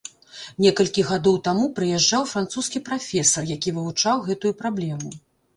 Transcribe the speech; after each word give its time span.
Некалькі 0.65 1.03
гадоў 1.09 1.35
таму 1.49 1.67
прыязджаў 1.79 2.23
французскі 2.31 2.81
прафесар, 2.87 3.43
які 3.55 3.75
вывучаў 3.77 4.25
гэтую 4.31 4.53
праблему. 4.65 5.09